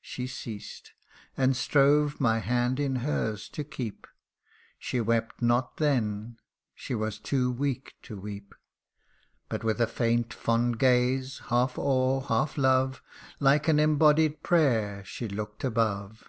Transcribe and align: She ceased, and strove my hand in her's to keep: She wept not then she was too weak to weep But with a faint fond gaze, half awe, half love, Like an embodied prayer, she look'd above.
She 0.00 0.26
ceased, 0.26 0.94
and 1.36 1.56
strove 1.56 2.20
my 2.20 2.40
hand 2.40 2.80
in 2.80 2.96
her's 3.06 3.48
to 3.50 3.62
keep: 3.62 4.04
She 4.80 5.00
wept 5.00 5.42
not 5.42 5.76
then 5.76 6.38
she 6.74 6.92
was 6.96 7.20
too 7.20 7.52
weak 7.52 7.94
to 8.02 8.16
weep 8.18 8.52
But 9.48 9.62
with 9.62 9.80
a 9.80 9.86
faint 9.86 10.34
fond 10.34 10.80
gaze, 10.80 11.38
half 11.50 11.78
awe, 11.78 12.18
half 12.22 12.58
love, 12.58 13.00
Like 13.38 13.68
an 13.68 13.78
embodied 13.78 14.42
prayer, 14.42 15.04
she 15.04 15.28
look'd 15.28 15.64
above. 15.64 16.28